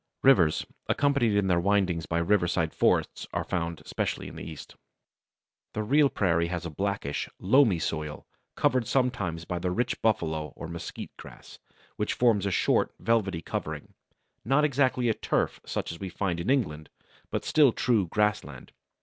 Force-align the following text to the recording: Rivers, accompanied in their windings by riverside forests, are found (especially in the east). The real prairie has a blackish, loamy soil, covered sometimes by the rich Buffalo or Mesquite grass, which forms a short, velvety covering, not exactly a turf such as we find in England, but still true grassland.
Rivers, 0.23 0.65
accompanied 0.89 1.37
in 1.37 1.45
their 1.45 1.59
windings 1.59 2.07
by 2.07 2.17
riverside 2.17 2.73
forests, 2.73 3.27
are 3.33 3.43
found 3.43 3.81
(especially 3.81 4.27
in 4.27 4.35
the 4.35 4.41
east). 4.43 4.75
The 5.73 5.83
real 5.83 6.09
prairie 6.09 6.47
has 6.47 6.65
a 6.65 6.71
blackish, 6.71 7.29
loamy 7.37 7.77
soil, 7.77 8.25
covered 8.55 8.87
sometimes 8.87 9.45
by 9.45 9.59
the 9.59 9.69
rich 9.69 10.01
Buffalo 10.01 10.53
or 10.55 10.67
Mesquite 10.67 11.15
grass, 11.17 11.59
which 11.97 12.13
forms 12.15 12.47
a 12.47 12.51
short, 12.51 12.95
velvety 12.97 13.43
covering, 13.43 13.93
not 14.43 14.63
exactly 14.63 15.07
a 15.07 15.13
turf 15.13 15.61
such 15.67 15.91
as 15.91 15.99
we 15.99 16.09
find 16.09 16.39
in 16.39 16.49
England, 16.49 16.89
but 17.29 17.45
still 17.45 17.71
true 17.71 18.07
grassland. 18.07 18.71